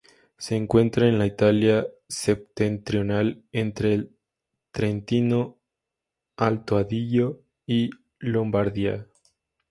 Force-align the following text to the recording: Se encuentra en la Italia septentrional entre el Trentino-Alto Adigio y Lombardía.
Se 0.39 0.55
encuentra 0.55 1.07
en 1.07 1.19
la 1.19 1.27
Italia 1.27 1.85
septentrional 2.09 3.43
entre 3.51 3.93
el 3.93 4.15
Trentino-Alto 4.71 6.77
Adigio 6.77 7.43
y 7.67 7.91
Lombardía. 8.17 9.05